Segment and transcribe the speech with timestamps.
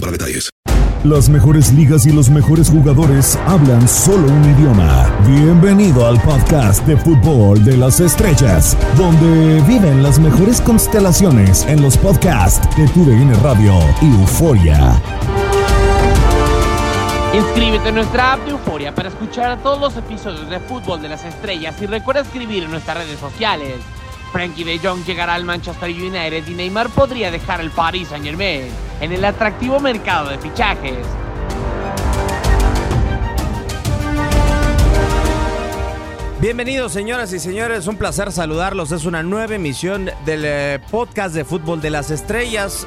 [0.00, 0.50] para detalles.
[1.04, 5.08] Las mejores ligas y los mejores jugadores hablan solo un idioma.
[5.26, 11.96] Bienvenido al podcast de fútbol de las estrellas, donde viven las mejores constelaciones en los
[11.96, 15.00] podcasts de TUDN Radio y Euforia.
[17.32, 21.24] Inscríbete en nuestra app de Euforia para escuchar todos los episodios de Fútbol de las
[21.24, 23.76] Estrellas y recuerda escribir en nuestras redes sociales.
[24.32, 28.68] Frankie de Jong llegará al Manchester United y Neymar podría dejar el Paris Saint Germain
[29.00, 31.06] en el atractivo mercado de fichajes.
[36.40, 38.92] Bienvenidos señoras y señores, un placer saludarlos.
[38.92, 42.86] Es una nueva emisión del eh, podcast de fútbol de las estrellas.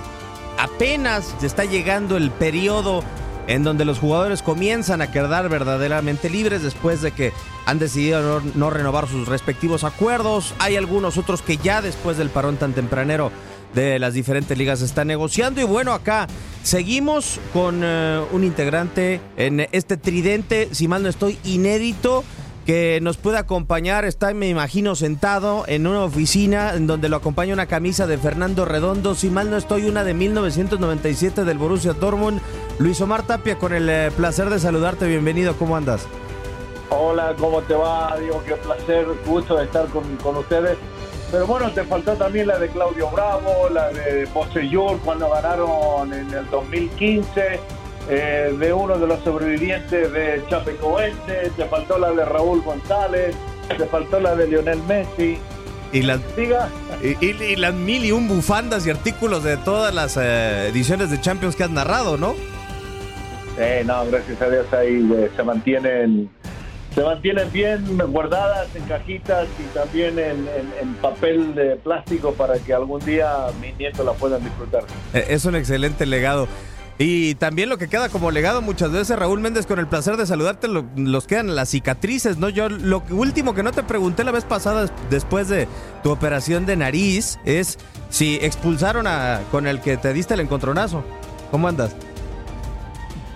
[0.58, 3.04] Apenas está llegando el periodo
[3.48, 7.34] en donde los jugadores comienzan a quedar verdaderamente libres después de que
[7.66, 10.54] han decidido no, renovar sus respectivos acuerdos.
[10.60, 13.32] Hay algunos otros que ya después del parón tan tempranero
[13.74, 15.62] de las diferentes ligas están negociando.
[15.62, 16.28] Y bueno, acá
[16.64, 22.24] seguimos con eh, un integrante en este tridente, si mal no estoy, inédito
[22.66, 24.06] que nos puede acompañar.
[24.06, 28.66] Está, me imagino, sentado en una oficina en donde lo acompaña una camisa de Fernando
[28.66, 29.16] Redondo.
[29.16, 32.42] Si mal no estoy, una de 1997 del Borussia Dortmund.
[32.80, 35.08] Luis Omar Tapia, con el eh, placer de saludarte.
[35.08, 36.08] Bienvenido, ¿cómo andas?
[36.90, 38.18] Hola, ¿cómo te va?
[38.20, 40.78] Digo, qué placer, gusto de estar con, con ustedes.
[41.32, 46.34] Pero bueno, te faltó también la de Claudio Bravo, la de Bosellur cuando ganaron en
[46.34, 52.62] el 2015 eh, de uno de los sobrevivientes de Chapecoense, te faltó la de Raúl
[52.62, 53.36] González,
[53.78, 55.38] te faltó la de Lionel Messi.
[55.94, 56.22] Y las,
[57.02, 61.56] y, las mil y un bufandas y artículos de todas las eh, ediciones de Champions
[61.56, 62.34] que has narrado, ¿no?
[63.58, 66.30] Eh, no, gracias a Dios ahí eh, se mantienen
[66.96, 70.46] se mantienen bien guardadas en cajitas y también en,
[70.82, 74.84] en, papel de plástico para que algún día mis nietos la puedan disfrutar.
[75.14, 76.50] Es un excelente legado.
[77.04, 80.28] Y también lo que queda como legado muchas veces, Raúl Méndez, con el placer de
[80.28, 82.48] saludarte, los quedan las cicatrices, ¿no?
[82.48, 85.68] Yo lo último que no te pregunté la vez pasada, después de
[86.04, 87.80] tu operación de nariz, es
[88.12, 91.04] si expulsaron a con el que te diste el encontronazo.
[91.50, 91.96] ¿Cómo andas?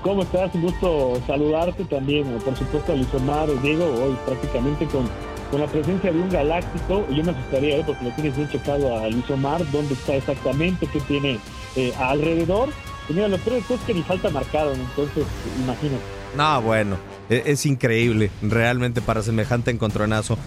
[0.03, 0.53] ¿Cómo estás?
[0.53, 5.09] Un gusto saludarte también, por supuesto, Luis Omar, Diego, hoy prácticamente con,
[5.49, 7.03] con la presencia de un galáctico.
[7.09, 7.83] Yo me asustaría, ¿eh?
[7.83, 11.39] porque lo tienes bien checado a Luis Omar, dónde está exactamente, qué tiene
[11.75, 12.69] eh, alrededor
[13.09, 15.25] y mira, los tres que ni falta marcaron, entonces
[15.63, 16.03] imagínate.
[16.35, 16.97] No, bueno,
[17.29, 20.37] e-, es, increíble realmente para semejante encontronazo.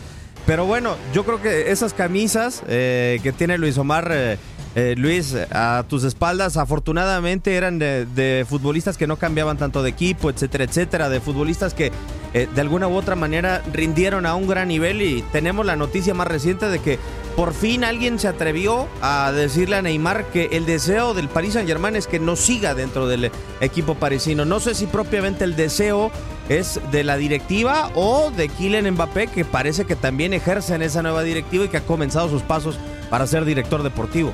[0.46, 4.38] Pero bueno, yo creo que esas camisas eh, que tiene Luis Omar, eh,
[4.74, 10.30] eh, Luis, a tus espaldas, afortunadamente eran de, futbolistas que no cambiaban tanto de equipo,
[10.30, 11.92] etcétera, etcétera, de futbolistas que
[12.32, 16.28] de alguna u otra manera rindieron a un gran nivel y tenemos la noticia más
[16.28, 16.98] reciente de que
[17.38, 21.69] por fin alguien se atrevió a decirle a Neymar que el deseo del Paris Saint
[21.69, 24.44] Germain es que no siga dentro del equipo parisino.
[24.44, 26.10] No sé si propiamente el deseo
[26.49, 31.00] es de la directiva o de Kylian Mbappé, que parece que también ejerce en esa
[31.00, 32.76] nueva directiva y que ha comenzado sus pasos
[33.09, 34.32] para ser director deportivo.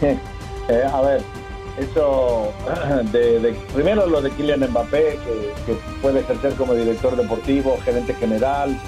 [0.68, 1.20] Eh, a ver,
[1.78, 2.52] eso,
[3.10, 5.18] de, primero lo de Kylian Mbappé,
[5.66, 8.78] que, puede ejercer como director deportivo, gerente general.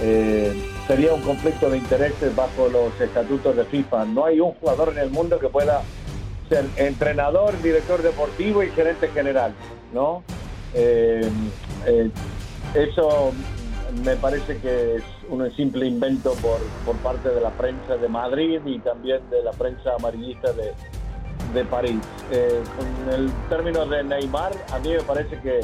[0.00, 0.54] Eh,
[0.86, 4.04] sería un conflicto de intereses bajo los estatutos de FIFA.
[4.06, 5.82] No hay un jugador en el mundo que pueda
[6.48, 9.52] ser entrenador, director deportivo y gerente general,
[9.92, 10.22] ¿no?
[10.74, 11.28] Eh,
[11.86, 12.10] eh,
[12.74, 13.32] eso
[14.04, 18.60] me parece que es un simple invento por, por parte de la prensa de Madrid
[18.64, 20.72] y también de la prensa amarillista de,
[21.54, 22.00] de París.
[22.30, 25.60] Eh, con el término de Neymar, a mí me parece que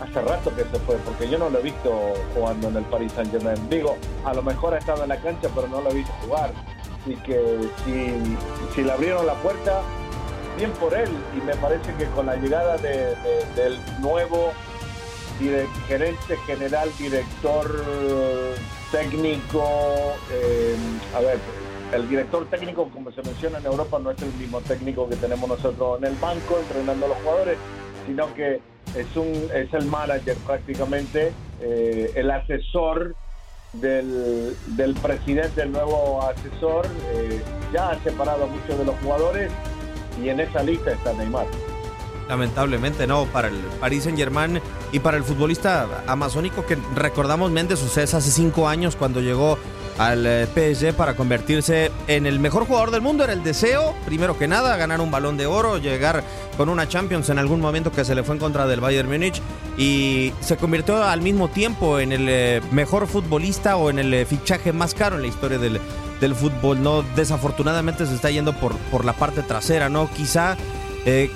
[0.00, 3.12] hace rato que se fue, porque yo no lo he visto jugando en el Paris
[3.12, 3.68] Saint Germain.
[3.68, 6.52] Digo, a lo mejor ha estado en la cancha, pero no lo he visto jugar.
[7.00, 8.36] Así que si,
[8.74, 9.82] si le abrieron la puerta,
[10.56, 11.08] bien por él.
[11.36, 13.14] Y me parece que con la llegada de,
[13.54, 14.52] del nuevo
[15.86, 17.84] gerente general, director
[18.90, 19.62] técnico,
[20.32, 20.76] eh,
[21.16, 21.38] a ver,
[21.92, 25.48] el director técnico, como se menciona en Europa, no es el mismo técnico que tenemos
[25.48, 27.58] nosotros en el banco entrenando a los jugadores,
[28.06, 28.60] sino que
[28.96, 33.14] es, un, es el manager prácticamente, eh, el asesor
[33.72, 37.42] del, del, presidente, el nuevo asesor, eh,
[37.72, 39.50] ya ha separado a muchos de los jugadores
[40.22, 41.46] y en esa lista está Neymar.
[42.28, 44.60] Lamentablemente no, para el Paris Saint Germain
[44.92, 49.58] y para el futbolista amazónico que recordamos Méndez Sucés hace cinco años cuando llegó
[49.98, 53.24] al eh, PSG para convertirse en el mejor jugador del mundo.
[53.24, 56.22] Era el deseo, primero que nada, ganar un balón de oro, llegar
[56.56, 59.42] con una Champions en algún momento que se le fue en contra del Bayern Múnich
[59.76, 64.24] y se convirtió al mismo tiempo en el eh, mejor futbolista o en el eh,
[64.24, 65.80] fichaje más caro en la historia del,
[66.20, 66.82] del fútbol.
[66.82, 70.08] No, desafortunadamente se está yendo por, por la parte trasera, ¿no?
[70.10, 70.56] Quizá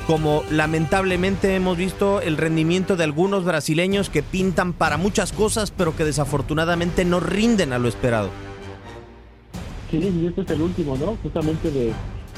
[0.07, 5.97] como lamentablemente hemos visto el rendimiento de algunos brasileños que pintan para muchas cosas, pero
[5.97, 8.29] que desafortunadamente no rinden a lo esperado.
[9.93, 11.19] Sí, y este es el último, ¿no?
[11.23, 11.93] Justamente de,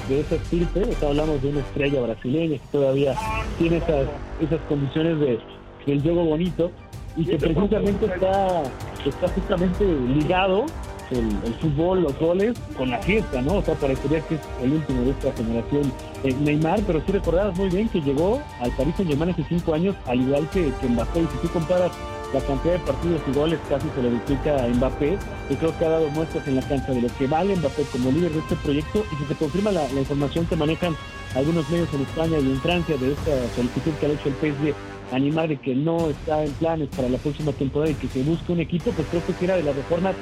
[0.08, 3.14] de esa estirpe, está hablamos de una estrella brasileña que todavía
[3.58, 4.08] tiene esas,
[4.40, 5.38] esas condiciones de,
[5.86, 6.72] del juego bonito
[7.16, 8.64] y que precisamente está,
[9.06, 9.86] está justamente
[10.16, 10.66] ligado
[11.12, 13.58] el, fútbol, los goles, con la fiesta, ¿no?
[13.58, 15.92] O sea, parecería que es el último de esta generación
[16.24, 19.94] eh, Neymar, pero sí recordabas muy bien que llegó al Paris Saint-Germain hace cinco años,
[20.06, 21.92] al igual que, que Mbappé, y si tú comparas
[22.34, 25.18] la cantidad de partidos y goles casi se le duplica a Mbappé.
[25.50, 28.10] Yo creo que ha dado muestras en la cancha de lo que vale Mbappé como
[28.10, 30.96] líder de este proyecto y si se confirma la, información que manejan
[31.34, 34.74] algunos medios en España y en Francia de esta solicitud que ha hecho el PSG
[35.12, 38.52] animar de que no está en planes para la próxima temporada y que se busque
[38.52, 40.14] un equipo, pues creo que era de las reformas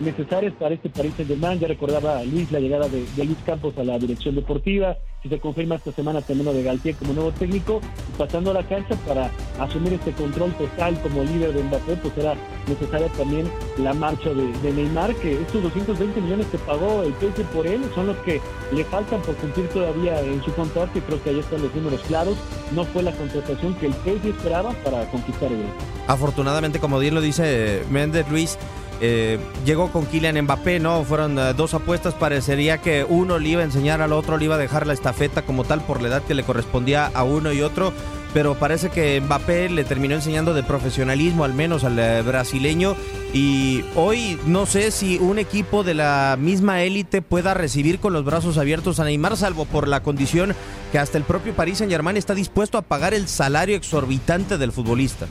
[0.00, 1.58] necesarias para este Paris Saint-Germain.
[1.58, 4.96] Ya recordaba Luis la llegada de, Luis Campos a la dirección deportiva.
[5.22, 7.80] Si se confirma esta semana también de Galtier como nuevo técnico,
[8.16, 12.34] pasando a la cancha para asumir este control total como líder de Mbappé, pues era
[12.68, 17.66] necesaria también la marcha de, Neymar, que estos 220 millones que pagó el PSG por
[17.66, 18.40] él son los que
[18.72, 22.00] le faltan por cumplir todavía en su contrato y creo que ahí están los números
[22.02, 22.36] claros.
[22.72, 25.64] No fue la contratación que el PSG esperaba para conquistar el
[26.06, 28.56] Afortunadamente, como bien lo dice Méndez Luis,
[29.00, 31.04] eh, llegó con Kylian Mbappé, ¿no?
[31.04, 34.56] Fueron eh, dos apuestas, parecería que uno le iba a enseñar al otro, le iba
[34.56, 37.62] a dejar la estafeta como tal por la edad que le correspondía a uno y
[37.62, 37.92] otro,
[38.34, 42.96] pero parece que Mbappé le terminó enseñando de profesionalismo al menos al eh, brasileño
[43.32, 48.24] y hoy no sé si un equipo de la misma élite pueda recibir con los
[48.24, 50.54] brazos abiertos a Neymar, salvo por la condición
[50.90, 54.72] que hasta el propio Paris Saint Germain está dispuesto a pagar el salario exorbitante del
[54.72, 55.26] futbolista.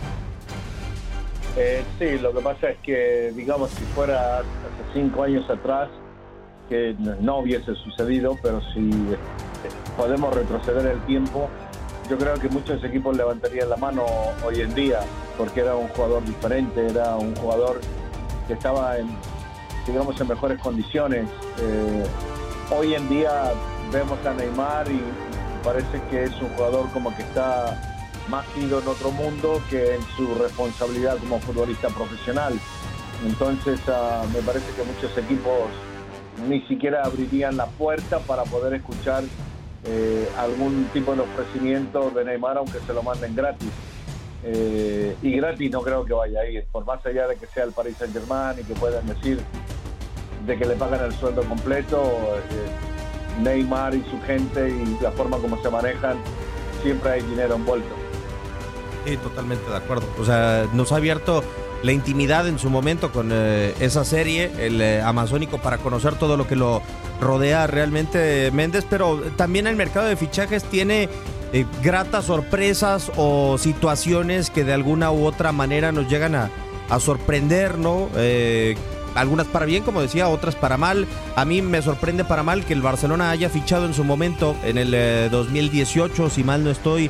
[1.59, 4.45] Eh, sí, lo que pasa es que, digamos, si fuera hace
[4.94, 5.89] cinco años atrás,
[6.69, 9.18] que no hubiese sucedido, pero si eh,
[9.98, 11.50] podemos retroceder el tiempo,
[12.09, 14.06] yo creo que muchos equipos levantarían la mano
[14.45, 15.00] hoy en día,
[15.36, 17.81] porque era un jugador diferente, era un jugador
[18.48, 19.07] que estaba en,
[19.88, 21.27] digamos, en mejores condiciones.
[21.59, 22.04] Eh,
[22.69, 23.51] hoy en día
[23.92, 25.01] vemos a Neymar y
[25.63, 27.86] parece que es un jugador como que está
[28.29, 32.53] más ido en otro mundo que en su responsabilidad como futbolista profesional.
[33.25, 35.69] Entonces ah, me parece que muchos equipos
[36.47, 39.24] ni siquiera abrirían la puerta para poder escuchar
[39.85, 43.69] eh, algún tipo de ofrecimiento de Neymar aunque se lo manden gratis.
[44.44, 47.63] Eh, y gratis no creo que vaya a ir, por más allá de que sea
[47.63, 49.41] el Paris Saint Germain y que puedan decir
[50.45, 52.03] de que le pagan el sueldo completo,
[52.51, 56.18] eh, Neymar y su gente y la forma como se manejan,
[56.83, 58.06] siempre hay dinero envuelto.
[59.07, 60.06] Sí, totalmente de acuerdo.
[60.19, 61.42] O sea, nos ha abierto
[61.81, 66.36] la intimidad en su momento con eh, esa serie, el eh, Amazónico, para conocer todo
[66.36, 66.81] lo que lo
[67.21, 71.07] rodea realmente Méndez, pero también el mercado de fichajes tiene
[71.54, 76.49] eh, gratas sorpresas o situaciones que de alguna u otra manera nos llegan a
[76.99, 78.09] sorprender, ¿no?
[79.16, 81.07] algunas para bien, como decía, otras para mal.
[81.35, 84.78] A mí me sorprende para mal que el Barcelona haya fichado en su momento, en
[84.78, 87.09] el 2018, si mal no estoy,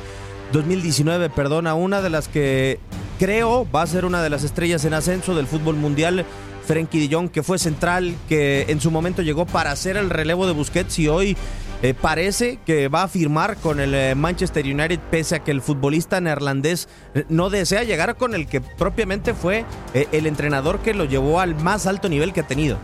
[0.52, 2.80] 2019, perdona, una de las que
[3.18, 6.24] creo va a ser una de las estrellas en ascenso del fútbol mundial.
[6.66, 10.46] Frenkie de Jong, que fue central, que en su momento llegó para hacer el relevo
[10.46, 11.34] de Busquets y hoy
[11.80, 15.62] eh, parece que va a firmar con el eh, Manchester United, pese a que el
[15.62, 19.64] futbolista neerlandés eh, no desea llegar con el que propiamente fue
[19.94, 22.78] el entrenador que lo llevó al más alto nivel que ha tenido.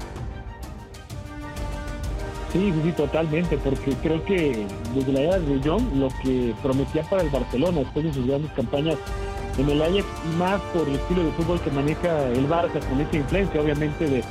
[2.54, 7.23] Sí, sí, totalmente, porque creo que desde la era de Jong lo que prometía para
[7.23, 8.94] el Barcelona después de sus grandes campañas
[9.58, 10.04] en el Ajax,
[10.38, 14.23] más por el estilo de fútbol que maneja el Barça, con esa influencia obviamente de,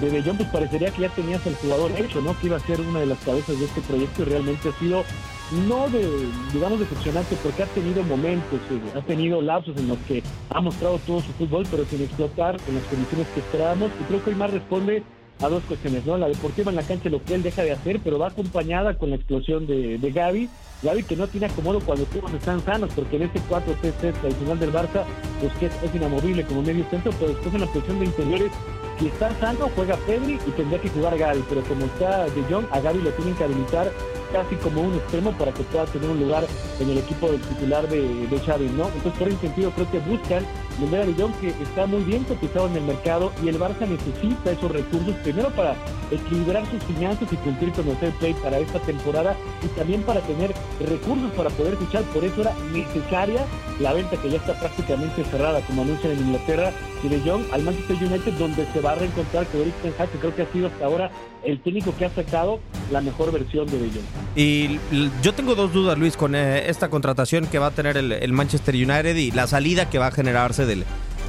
[0.00, 2.36] de Jong, pues parecería que ya tenías el jugador hecho, ¿no?
[2.40, 5.04] Que iba a ser una de las cabezas de este proyecto y realmente ha sido
[5.68, 6.04] no de,
[6.52, 10.98] digamos, decepcionante porque ha tenido momentos, eh, ha tenido lapsos en los que ha mostrado
[11.06, 13.92] todo su fútbol, pero sin explotar en las condiciones que esperábamos.
[14.00, 15.04] Y creo que hoy más responde
[15.40, 16.18] a dos cuestiones, ¿no?
[16.18, 19.10] La deportiva en la cancha lo que él deja de hacer, pero va acompañada con
[19.10, 20.48] la explosión de, de Gaby.
[20.82, 24.72] Gaby que no tiene acomodo cuando todos están sanos, porque en este 4-3-3 tradicional del
[24.72, 25.04] Barça,
[25.40, 28.52] pues que es, inamovible como medio centro, pero después en la posición de interiores,
[28.98, 32.66] si está sano, juega Pedri y tendría que jugar Gaby, pero como está De Jong,
[32.72, 33.92] a Gaby lo tienen que habilitar
[34.32, 36.46] casi como un extremo para que pueda tener un lugar
[36.80, 38.86] en el equipo del titular de, de Xavi, ¿no?
[38.88, 40.44] Entonces, por ese sentido, creo que buscan
[40.80, 44.52] Mendera de Jong, que está muy bien cotizado en el mercado y el Barça necesita
[44.52, 45.74] esos recursos, primero para
[46.10, 50.20] equilibrar sus finanzas y cumplir con el fair play para esta temporada y también para
[50.20, 52.02] tener recursos para poder fichar.
[52.14, 53.44] Por eso era necesaria
[53.80, 57.62] la venta que ya está prácticamente cerrada, como anuncian en Inglaterra, y de Jong al
[57.62, 60.52] Manchester United, donde se va a reencontrar con Eric Ten Hag, que creo que ha
[60.52, 61.10] sido hasta ahora
[61.42, 62.60] el técnico que ha sacado
[62.92, 64.17] la mejor versión de De Jong.
[64.36, 64.78] Y
[65.22, 68.74] yo tengo dos dudas, Luis, con eh, esta contratación que va a tener el, Manchester
[68.74, 70.84] United y la salida que va a generarse del,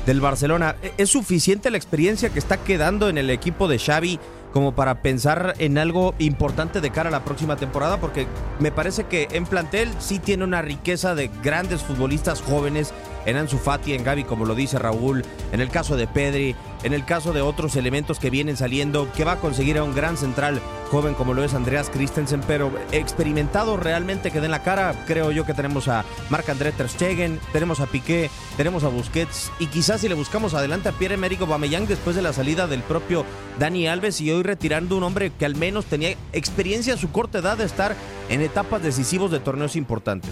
[0.06, 0.76] del Barcelona.
[0.98, 4.20] ¿Es suficiente la experiencia que está quedando en el equipo de Xavi
[4.54, 8.00] como para pensar en algo importante de cara a la próxima temporada?
[8.00, 8.28] Porque
[8.60, 12.94] me parece que en plantel sí tiene una riqueza de grandes futbolistas jóvenes
[13.26, 16.94] en Ansu Fati, en Gaby, como lo dice Raúl, en el caso de Pedri, en
[16.94, 20.18] el caso de otros elementos que vienen saliendo, que va a conseguir a un gran
[20.18, 25.32] central joven como lo es Andreas Christensen, pero experimentado realmente que den la cara, creo
[25.32, 30.02] yo que tenemos a Marc-André Ter Stegen, tenemos a Piqué, tenemos a Busquets y quizás
[30.02, 33.26] si le buscamos adelante a Pierre-Emerick Aubameyang después de la salida del propio
[33.60, 37.40] Dani Alves y hoy retirando un hombre que al menos tenía experiencia a su corta
[37.40, 37.96] edad de estar
[38.30, 40.32] en etapas decisivos de torneos importantes.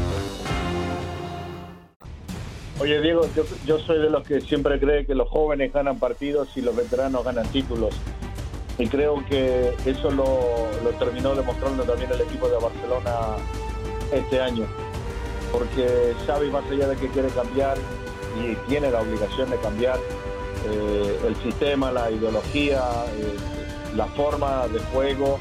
[2.81, 3.27] Oye, Diego,
[3.67, 7.23] yo, soy de los que siempre cree que los jóvenes ganan partidos y los veteranos
[7.23, 7.93] ganan títulos.
[8.79, 13.37] Y creo que eso lo, lo terminó demostrando también el equipo de Barcelona
[14.11, 14.65] este año.
[15.51, 17.77] Porque Xavi, más allá de que quiere cambiar
[18.43, 19.99] y tiene la obligación de cambiar
[20.67, 22.81] eh, el sistema, la ideología,
[23.15, 23.37] eh,
[23.95, 25.37] la forma de juego,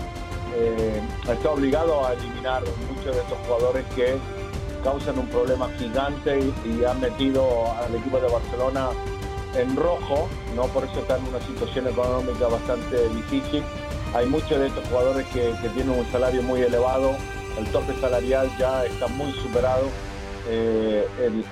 [0.56, 2.62] eh, está obligado a eliminar
[2.94, 4.18] muchos de estos jugadores que
[4.82, 8.88] causan un problema gigante y, han metido al equipo de Barcelona
[9.56, 13.62] en rojo, no por eso está en una situación económica bastante difícil.
[14.14, 17.14] Hay muchos de estos jugadores que, que tienen un salario muy elevado,
[17.58, 19.86] el tope salarial ya está muy superado.
[20.48, 21.06] Eh,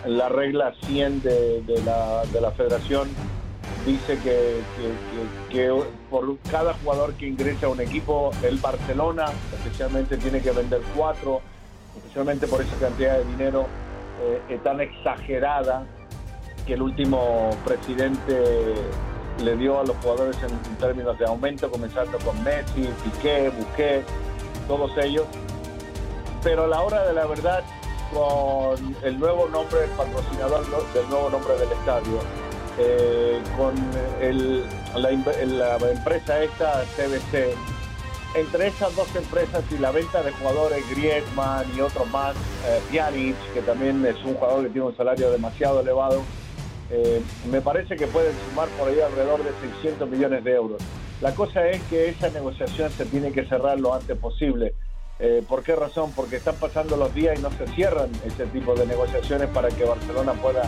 [0.06, 3.08] la regla 100 de, de, la, de la federación
[3.86, 4.60] dice que,
[5.50, 5.72] que,
[6.10, 11.40] por cada jugador que ingresa a un equipo, el Barcelona especialmente tiene que vender cuatro
[11.98, 13.66] especialmente por esa cantidad de dinero
[14.48, 15.84] eh, tan exagerada
[16.66, 18.74] que el último presidente
[19.42, 24.06] le dio a los jugadores en, términos de aumento, comenzando con Messi, Piqué, Busquets,
[24.66, 25.26] todos ellos.
[26.42, 27.62] Pero a la hora de la verdad,
[28.12, 32.20] con el nuevo nombre del patrocinador del nuevo nombre del estadio,
[32.78, 33.74] eh, con
[35.00, 37.54] la empresa esta, CBC,
[38.40, 42.80] entre esas dos empresas y la venta de jugadores, Griezmann y otros más, eh,
[43.54, 46.22] que también es un jugador que tiene un salario demasiado elevado,
[46.90, 50.82] eh, me parece que pueden sumar por ahí alrededor de 600 millones de euros.
[51.20, 54.74] La cosa es que esa negociación se tiene que cerrar lo antes posible.
[55.18, 56.12] Eh, ¿Por qué razón?
[56.14, 59.84] Porque están pasando los días y no se cierran ese tipo de negociaciones para que
[59.84, 60.62] Barcelona pueda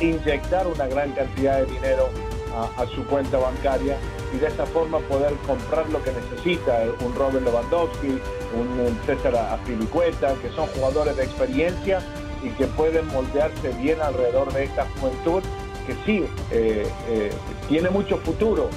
[0.00, 2.10] inyectar una gran cantidad de dinero
[2.54, 3.96] a, su cuenta bancaria
[4.32, 8.20] y de esta forma poder comprar lo que necesita, un Robert Lewandowski,
[8.54, 12.00] un César Afilicueta, que son jugadores de experiencia
[12.42, 15.42] y que pueden moldearse bien alrededor de esta juventud
[15.86, 17.30] que sí, eh, eh,
[17.68, 18.70] tiene mucho futuro,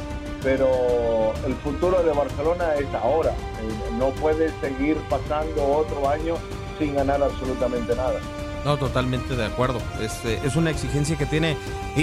[0.44, 3.32] pero el futuro de Barcelona es ahora.
[3.32, 6.36] Eh, no puede seguir pasando otro año
[6.78, 8.20] sin ganar absolutamente nada.
[8.68, 9.80] No, totalmente de acuerdo.
[10.02, 11.56] Es, es una exigencia que tiene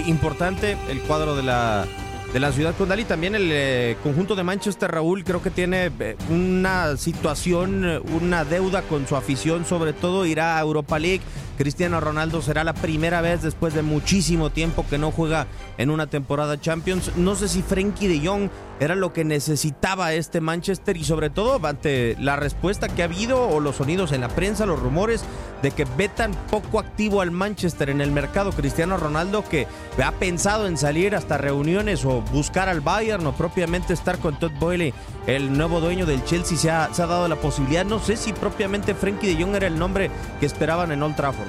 [0.06, 1.84] importante el cuadro de la,
[2.32, 5.92] de la ciudad condal y también el eh, conjunto de Manchester Raúl creo que tiene
[6.00, 7.84] eh, una situación,
[8.18, 11.20] una deuda con su afición, sobre todo irá a Europa League.
[11.58, 16.06] Cristiano Ronaldo será la primera vez después de muchísimo tiempo que no juega en una
[16.06, 17.14] temporada Champions.
[17.14, 18.48] No sé si Frenkie de Jong
[18.80, 23.48] era lo que necesitaba este Manchester y sobre todo ante la respuesta que ha habido
[23.48, 25.24] o los sonidos en la prensa, los rumores
[25.62, 29.66] de que ve tan poco activo al Manchester en el mercado Cristiano Ronaldo que
[30.02, 34.52] ha pensado en salir hasta reuniones o buscar al Bayern o propiamente estar con Todd
[34.58, 34.92] Boyle,
[35.26, 37.84] el nuevo dueño del Chelsea, se ha, dado la posibilidad.
[37.84, 41.48] No sé si propiamente Frenkie de Jong era el nombre que esperaban en Old Trafford.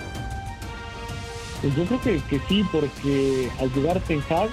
[1.62, 4.50] Pues yo creo que, sí, porque al llegar Ten Hag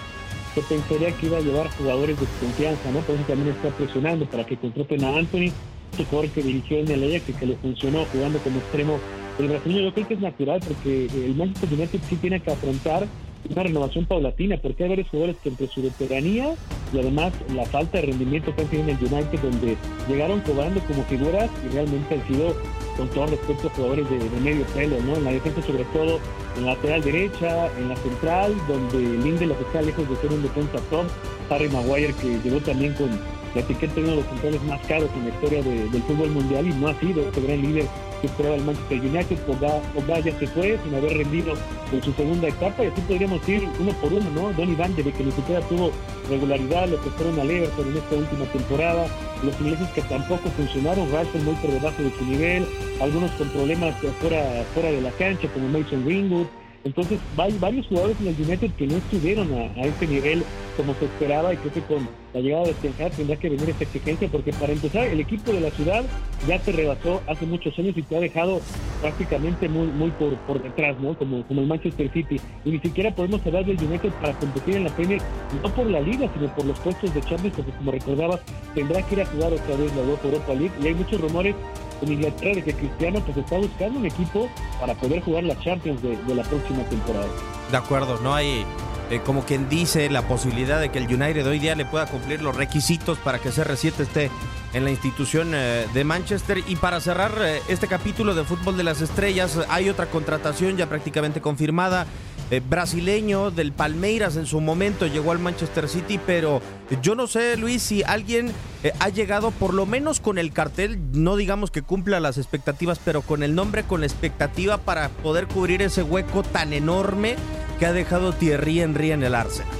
[0.54, 3.00] se pensaría que iba a llevar jugadores de confianza, ¿no?
[3.00, 5.50] Por eso también está presionando para que contraten a Anthony,
[5.92, 8.99] mucho jugador que dirigió en el Ajax que le funcionó jugando como extremo
[9.38, 9.82] el brasileño.
[9.82, 13.06] Yo creo que es natural porque el Manchester United sí tiene que afrontar
[13.50, 16.54] una renovación paulatina, porque hay varios jugadores que entre su veteranía
[16.92, 19.76] y además la falta de rendimiento que han tenido en el United, donde
[20.09, 22.54] llegaron cobrando como figuras y realmente han sido,
[22.96, 25.16] con todo respeto, jugadores de, medio pelo, ¿no?
[25.16, 26.20] En la defensa, sobre todo
[26.56, 30.78] en la lateral derecha, en la central, donde Lindelof está lejos de ser un defensa
[30.90, 31.06] top,
[31.50, 33.11] Harry Maguire, que llegó también con
[33.54, 36.66] la etiqueta de uno de los centrales más caros en la historia del fútbol mundial
[36.66, 37.87] y no ha sido este gran líder
[38.23, 39.37] que esperaba el Manchester United.
[39.43, 41.55] Pogba, ya se fue sin haber rendido
[41.93, 44.52] en su segunda etapa y así podríamos ir uno por uno, ¿no?
[44.55, 45.91] Donny Van de que ni siquiera tuvo
[46.31, 49.07] regularidad, lo que fueron al Everton en esta última temporada,
[49.43, 52.67] los ingleses que tampoco funcionaron, Rashford muy por debajo de su nivel,
[53.00, 56.47] algunos con problemas fuera, fuera de la cancha como Mason Greenwood,
[56.84, 60.42] entonces, hay varios jugadores en el United que no estuvieron a, este nivel
[60.76, 63.84] como se esperaba y creo que con la llegada de Ten tendrá que venir esta
[63.84, 66.02] exigencia porque para empezar el equipo de la ciudad
[66.48, 68.60] ya te rebasó hace muchos años y te ha dejado
[69.00, 71.16] prácticamente muy muy por, por detrás, ¿no?
[71.16, 74.84] Como, como el Manchester City y ni siquiera podemos hablar del United para competir en
[74.84, 75.20] la Premier
[75.62, 78.40] no por la liga sino por los puestos de Champions porque como recordabas
[78.74, 81.54] tendrá que ir a jugar otra vez la Europa League y hay muchos rumores
[82.02, 84.49] en Inglaterra de que Cristiano pues está buscando un equipo
[84.80, 87.26] para poder jugar la Champions de, la próxima temporada.
[87.71, 88.64] De acuerdo, no hay
[89.11, 92.42] eh, como quien dice la posibilidad de que el United hoy día le pueda cumplir
[92.42, 94.30] los requisitos para que CR7 esté
[94.73, 96.62] en la institución eh, de Manchester.
[96.66, 100.87] Y para cerrar eh, este capítulo de Fútbol de las Estrellas, hay otra contratación ya
[100.88, 102.06] prácticamente confirmada.
[102.52, 106.61] Eh, brasileño del Palmeiras en su momento llegó al Manchester City, pero
[107.00, 108.52] yo no sé, Luis, si alguien
[108.85, 113.00] eh, ha llegado por lo menos con el cartel, no digamos que cumpla las expectativas,
[113.02, 117.37] pero con el nombre, con la expectativa para poder cubrir ese hueco tan enorme
[117.78, 119.73] que ha dejado Thierry Henry en el Arsenal.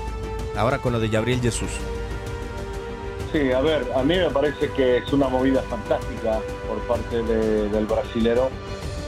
[0.57, 1.69] Ahora con lo de Gabriel Jesús.
[3.33, 7.85] Sí, a ver, a mí me parece que es una movida fantástica por parte del
[7.85, 8.49] brasilero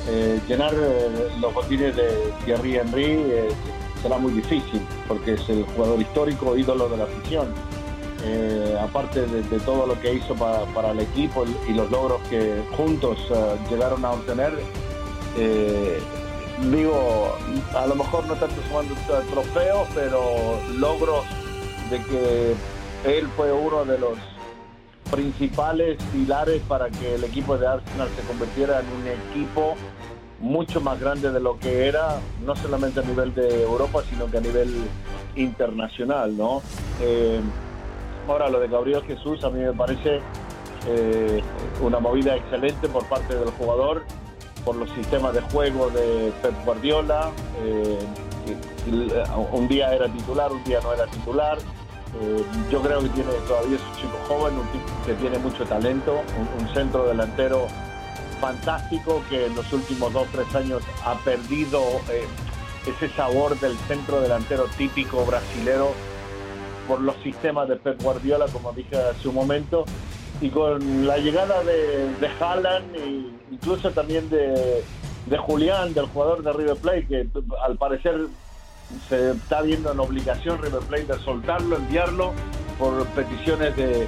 [0.07, 3.49] eh, llenar eh, los botines de Thierry Henry eh,
[4.03, 7.55] será muy difícil porque es el jugador histórico, ídolo de la afición.
[8.81, 13.19] aparte de, todo lo que hizo para, el equipo y los logros que juntos
[13.71, 14.53] llegaron a obtener,
[16.71, 17.37] digo,
[17.75, 18.95] a lo mejor no tanto sumando
[19.31, 20.21] trofeos, pero
[20.79, 21.25] logros
[21.91, 22.55] de que
[23.05, 24.19] él fue uno de los
[25.15, 29.75] principales pilares para que el equipo de Arsenal se convirtiera en un equipo
[30.41, 34.39] mucho más grande de lo que era, no solamente a nivel de Europa, sino que
[34.39, 34.75] a nivel
[35.37, 36.63] internacional, ¿no?
[37.01, 37.41] Eh,
[38.27, 40.21] ahora, lo de Gabriel Jesús a mí me parece
[40.89, 41.43] eh,
[41.81, 44.03] una movida excelente por parte del jugador,
[44.65, 47.31] por los sistemas de juego de Pep Guardiola.
[47.63, 47.99] Eh,
[49.53, 51.59] un día era titular, un día no era titular.
[52.71, 56.23] Yo creo que tiene todavía es un chico joven, un tipo que tiene mucho talento,
[56.39, 57.67] un, un centro delantero
[58.41, 62.27] fantástico que en los últimos dos tres años ha perdido eh,
[62.87, 65.93] ese sabor del centro delantero típico brasilero
[66.87, 69.85] por los sistemas de Pep Guardiola, como dije hace un momento,
[70.41, 74.85] y con la llegada de, de Haaland e incluso también de,
[75.27, 77.29] de Julián, del jugador de River Plate, que
[77.65, 78.27] al parecer
[79.09, 82.33] se está viendo en obligación River Plate de soltarlo, enviarlo
[82.79, 84.07] por peticiones de,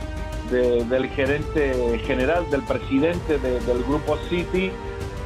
[0.51, 4.71] del gerente general, del presidente del grupo City.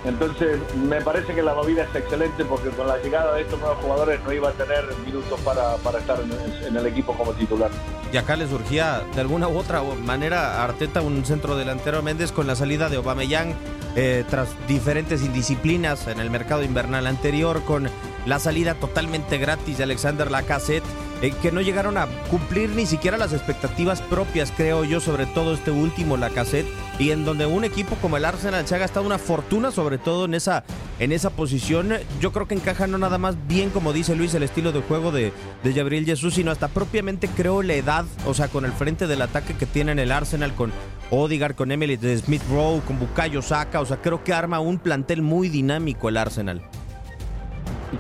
[0.04, 3.78] Entonces, me parece que la movida es excelente porque con la llegada de estos nuevos
[3.82, 6.18] jugadores no iba a tener minutos para, estar
[6.66, 7.70] en, el equipo como titular.
[8.10, 12.46] Y acá le surgía de alguna u otra manera Arteta un centro delantero Méndez con
[12.46, 13.54] la salida de Aubameyang
[13.94, 17.90] eh, tras diferentes indisciplinas en el mercado invernal anterior, con
[18.26, 20.84] la salida totalmente gratis de Alexander Lacazette
[21.22, 25.52] eh, que no llegaron a cumplir ni siquiera las expectativas propias, creo yo, sobre todo
[25.52, 26.66] este último, la cassette,
[26.98, 30.24] y en donde un equipo como el Arsenal se ha gastado una fortuna, sobre todo
[30.24, 30.64] en esa,
[30.98, 31.92] en esa posición.
[32.22, 35.12] Yo creo que encaja no nada más bien, como dice Luis, el estilo de juego
[35.12, 39.06] de, de Gabriel Jesús, sino hasta propiamente creo la edad, o sea, con el frente
[39.06, 40.72] del ataque que tiene en el Arsenal, con
[41.10, 44.78] Odigar, con Emily de Smith Rowe, con Bukayo Saka, o sea, creo que arma un
[44.78, 46.62] plantel muy dinámico el Arsenal.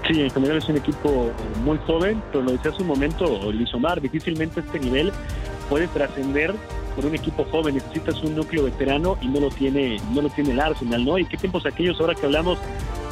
[0.06, 1.32] Sí, en general es un equipo
[1.64, 5.12] muy joven, pero lo decía hace un momento Lizomar, difícilmente este nivel
[5.68, 6.54] puede trascender
[6.94, 10.52] por un equipo joven, necesitas un núcleo veterano y no lo tiene, no lo tiene
[10.52, 11.18] el Arsenal, ¿no?
[11.18, 12.58] Y qué tiempos aquellos ahora que hablamos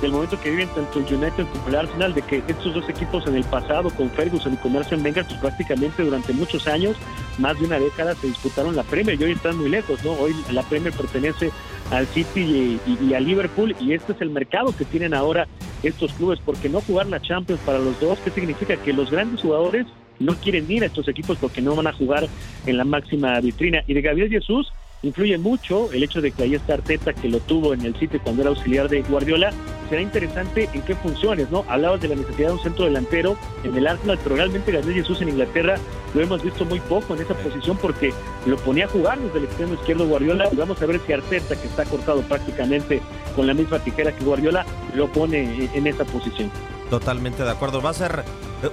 [0.00, 3.26] del momento que viven tanto el United como el Arsenal, de que estos dos equipos
[3.26, 6.96] en el pasado, con Ferguson y con Arsene Wenger, pues prácticamente durante muchos años,
[7.38, 10.12] más de una década, se disputaron la Premier y hoy están muy lejos, ¿no?
[10.12, 11.50] Hoy la Premier pertenece
[11.90, 15.48] al City y, y, a Liverpool y este es el mercado que tienen ahora
[15.82, 18.76] estos clubes, porque no jugar la Champions para los dos, ¿qué significa?
[18.76, 19.86] Que los grandes jugadores
[20.18, 22.26] no quieren ir a estos equipos porque no van a jugar
[22.66, 23.82] en la máxima vitrina.
[23.86, 27.38] Y de Gabriel Jesús, influye mucho el hecho de que ahí está Arteta, que lo
[27.40, 29.52] tuvo en el sitio cuando era auxiliar de Guardiola.
[29.88, 31.64] Será interesante en qué funciones, ¿no?
[31.68, 35.22] Hablabas de la necesidad de un centro delantero en el Arsenal, pero realmente Gabriel Jesús
[35.22, 35.76] en Inglaterra
[36.14, 38.12] lo hemos visto muy poco en esa posición porque
[38.46, 40.48] lo ponía a jugar desde el extremo izquierdo Guardiola.
[40.52, 43.00] Y vamos a ver si Arteta, que está cortado prácticamente
[43.38, 46.50] con la misma tijera que Guardiola, lo pone en esa posición.
[46.90, 47.80] Totalmente de acuerdo.
[47.80, 48.24] Va a ser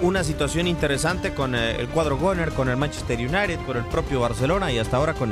[0.02, 4.22] una situación interesante con eh, el cuadro Goner, con el Manchester United, con el propio
[4.22, 5.32] Barcelona y hasta ahora con,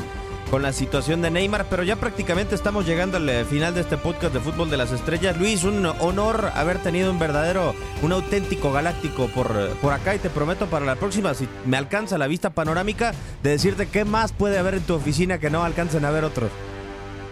[0.51, 1.65] con la situación de Neymar.
[1.67, 4.91] Pero ya prácticamente estamos llegando al eh, final de este podcast de Fútbol de las
[4.91, 5.35] Estrellas.
[5.35, 10.19] Luis, un honor haber tenido un verdadero, un auténtico galáctico por, eh, por acá y
[10.19, 14.31] te prometo para la próxima, si me alcanza la vista panorámica, de decirte qué más
[14.31, 16.51] puede haber en tu oficina que no alcancen a ver otros.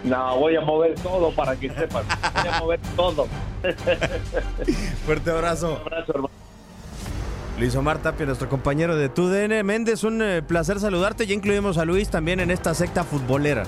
[0.04, 2.04] No, voy a mover todo para que sepan.
[2.34, 3.26] Voy a mover todo.
[5.06, 5.74] Fuerte abrazo.
[5.74, 6.42] Un abrazo, hermano.
[7.58, 9.64] Luis Omar Tapia, nuestro compañero de TUDN.
[9.64, 11.26] Méndez, un eh, placer saludarte.
[11.26, 13.64] Ya incluimos a Luis también en esta secta futbolera.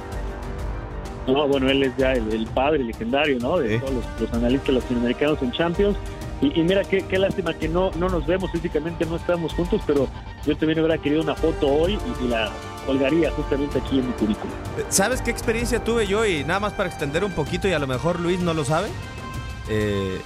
[1.26, 3.58] No, bueno, él es ya el, padre legendario, ¿no?
[3.58, 5.96] De todos los, analistas latinoamericanos en Champions.
[6.44, 10.08] Y, mira, qué, qué, lástima que no, no nos vemos físicamente, no estamos juntos, pero
[10.46, 12.50] yo también hubiera querido una foto hoy y, la
[12.86, 14.52] colgaría justamente aquí en mi currículum.
[14.90, 16.26] ¿Sabes qué experiencia tuve yo?
[16.26, 18.88] Y nada más para extender un poquito y a lo mejor Luis no lo sabe.
[19.70, 20.20] Eh,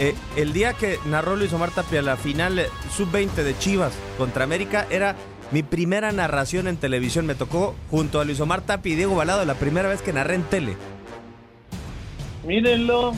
[0.00, 4.88] eh, el día que narró Luis Omar Tapia la final sub-20 de Chivas contra América
[4.90, 5.14] era
[5.52, 7.26] mi primera narración en televisión.
[7.26, 10.34] Me tocó junto a Luis Omar Tapia y Diego Balado la primera vez que narré
[10.34, 10.76] en tele.
[12.44, 13.12] Mírenlo.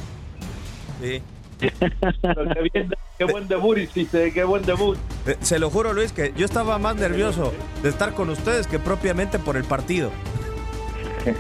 [1.00, 1.22] Sí.
[3.18, 4.96] qué, buen debut hiciste, qué buen debut.
[5.26, 8.78] Eh, se lo juro, Luis, que yo estaba más nervioso de estar con ustedes que
[8.78, 10.10] propiamente por el partido.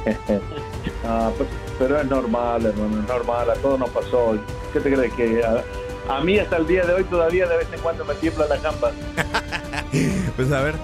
[1.04, 4.38] ah, pues pero es normal, hermano, es normal, a todos nos pasó.
[4.72, 5.12] ¿Qué te crees?
[5.14, 5.42] Que
[6.08, 8.56] a, mí hasta el día de hoy todavía de vez en cuando me tiembla la
[8.58, 8.92] gamba.
[10.36, 10.74] pues a ver,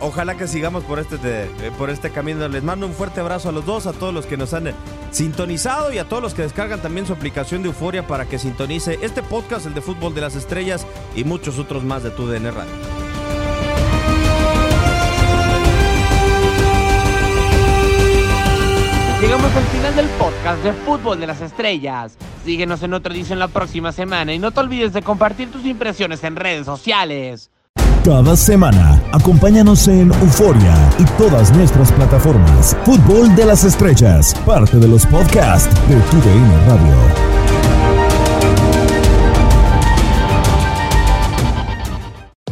[0.00, 2.48] ojalá que sigamos por este, eh, por este camino.
[2.48, 4.72] Les mando un fuerte abrazo a los dos, a todos los que nos han
[5.10, 8.98] sintonizado y a todos los que descargan también su aplicación de Euforia para que sintonice
[9.02, 12.50] este podcast, el de Fútbol de las Estrellas y muchos otros más de tu DN
[12.50, 12.72] Radio.
[19.20, 22.16] Llegamos al final del podcast de Fútbol de las Estrellas.
[22.44, 26.22] Síguenos en otra edición la próxima semana y no te olvides de compartir tus impresiones
[26.22, 27.50] en redes sociales.
[28.08, 32.74] Cada semana, acompáñanos en Euforia y todas nuestras plataformas.
[32.86, 37.47] Fútbol de las Estrellas, parte de los podcasts de TUDN Radio.